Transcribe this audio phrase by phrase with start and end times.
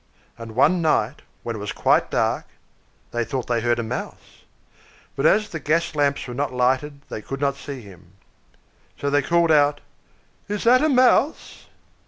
[0.35, 2.45] And one night, when it was quite dark,
[3.11, 4.41] they thought they heard a mouse;
[5.15, 8.13] but, as the gas lamps were not lighted, they could not see him.
[8.99, 9.79] So they called out,
[10.49, 11.67] "Is that a mouse?"